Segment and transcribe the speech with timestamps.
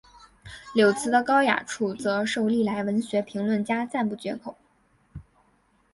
[0.73, 4.57] 柳词的高雅处则受历来文学评论家赞不绝口。